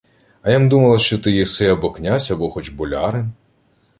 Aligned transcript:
—А 0.41 0.49
я-м 0.51 0.69
думала, 0.69 0.97
що 0.99 1.17
ти 1.19 1.31
єси 1.31 1.67
або 1.67 1.91
князь, 1.91 2.31
або 2.31 2.49
хоч 2.49 2.69
болярин. 2.69 3.31